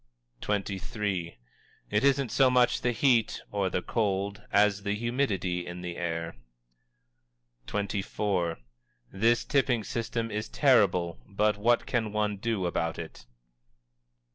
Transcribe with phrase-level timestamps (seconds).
[0.91, 1.37] _"XXIII.
[1.91, 6.35] "It isn't so much the heat (or the cold), as the humidity in the air."
[7.67, 8.57] XXIV.
[9.13, 13.27] "_This tipping system is terrible, but what can one do about it?